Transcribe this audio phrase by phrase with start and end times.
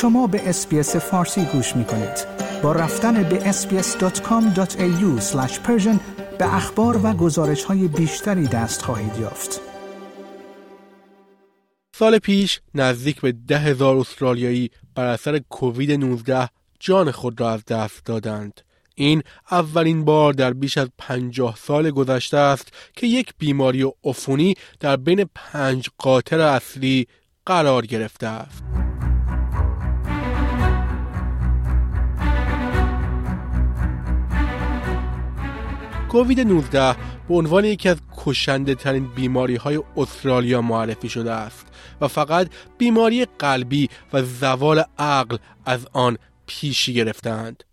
[0.00, 2.26] شما به اسپیس فارسی گوش می کنید.
[2.62, 5.20] با رفتن به sbs.com.au
[6.38, 9.60] به اخبار و گزارش های بیشتری دست خواهید یافت.
[11.94, 16.48] سال پیش نزدیک به ده هزار استرالیایی بر اثر کووید 19
[16.80, 18.60] جان خود را از دست دادند.
[18.94, 24.96] این اولین بار در بیش از پنجاه سال گذشته است که یک بیماری عفونی در
[24.96, 27.06] بین پنج قاطر اصلی
[27.46, 28.79] قرار گرفته است.
[36.10, 36.96] کووید 19
[37.28, 41.66] به عنوان یکی از کشنده ترین بیماری های استرالیا معرفی شده است
[42.00, 47.64] و فقط بیماری قلبی و زوال عقل از آن پیشی گرفتند.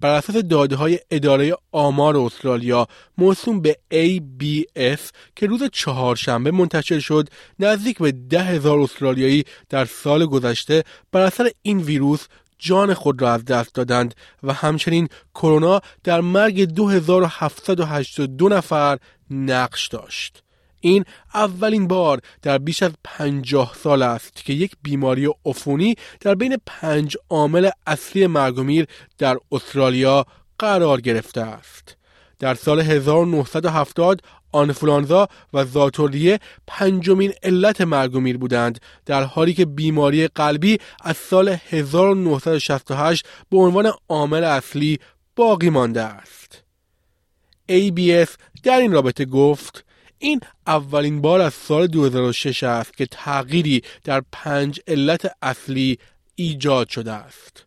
[0.00, 2.86] بر اساس داده های اداره آمار استرالیا
[3.18, 5.00] موسوم به ABS
[5.36, 7.28] که روز چهارشنبه منتشر شد
[7.58, 12.26] نزدیک به ده هزار استرالیایی در سال گذشته بر اثر این ویروس
[12.62, 18.98] جان خود را از دست دادند و همچنین کرونا در مرگ 2782 نفر
[19.30, 20.42] نقش داشت.
[20.80, 21.04] این
[21.34, 27.16] اولین بار در بیش از پنجاه سال است که یک بیماری عفونی در بین پنج
[27.30, 28.88] عامل اصلی مرگ
[29.18, 30.26] در استرالیا
[30.58, 31.96] قرار گرفته است.
[32.42, 34.20] در سال 1970
[34.52, 43.26] آنفولانزا و زاتوریه پنجمین علت مرگ بودند در حالی که بیماری قلبی از سال 1968
[43.50, 44.98] به عنوان عامل اصلی
[45.36, 46.62] باقی مانده است.
[47.70, 48.30] ABS
[48.62, 49.84] در این رابطه گفت
[50.18, 55.98] این اولین بار از سال 2006 است که تغییری در پنج علت اصلی
[56.34, 57.66] ایجاد شده است.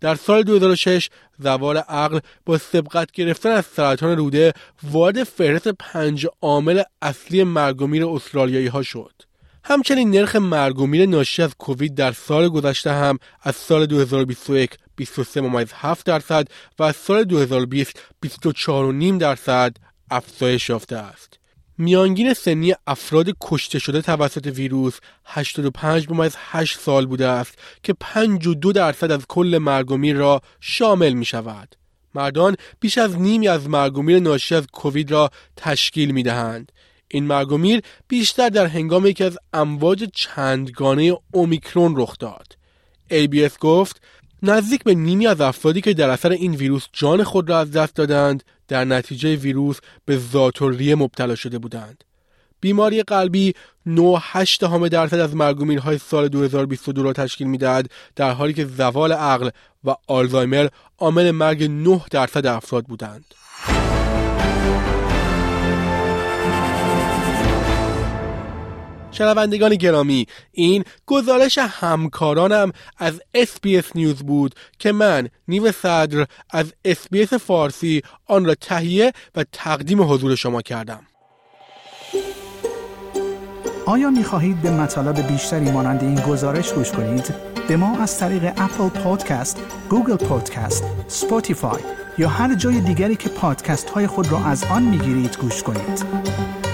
[0.00, 6.82] در سال 2006 زوال عقل با سبقت گرفتن از سرطان روده وارد فهرست پنج عامل
[7.02, 9.12] اصلی مرگومیر استرالیایی ها شد.
[9.64, 14.70] همچنین نرخ مرگومیر ناشی از کووید در سال گذشته هم از سال 2021
[15.02, 19.76] 23.7 درصد و از سال 2020 24.5 درصد
[20.10, 21.38] افزایش یافته است.
[21.78, 28.72] میانگین سنی افراد کشته شده توسط ویروس 85 ممیز 8 سال بوده است که 52
[28.72, 31.76] درصد از کل مرگومیر را شامل می شود.
[32.14, 36.72] مردان بیش از نیمی از مرگومیر ناشی از کووید را تشکیل می دهند.
[37.08, 42.56] این مرگومیر بیشتر در هنگام یکی از امواج چندگانه اومیکرون رخ داد.
[43.10, 44.02] ABS گفت
[44.42, 47.94] نزدیک به نیمی از افرادی که در اثر این ویروس جان خود را از دست
[47.94, 52.04] دادند در نتیجه ویروس به زاتوریه مبتلا شده بودند.
[52.60, 53.54] بیماری قلبی
[53.88, 55.34] 9.8 همه درصد از
[55.82, 59.50] های سال 2022 را تشکیل می‌دهد در حالی که زوال عقل
[59.84, 60.68] و آلزایمر
[60.98, 63.24] عامل مرگ 9 درصد افراد بودند.
[69.18, 77.34] شنوندگان گرامی این گزارش همکارانم از SBS نیوز بود که من نیو صدر از SBS
[77.34, 81.00] فارسی آن را تهیه و تقدیم حضور شما کردم
[83.86, 87.34] آیا می خواهید به مطالب بیشتری مانند این گزارش گوش کنید؟
[87.68, 91.80] به ما از طریق Apple Podcast، Google Podcast، Spotify
[92.18, 96.65] یا هر جای دیگری که پادکست های خود را از آن می گیرید گوش کنید؟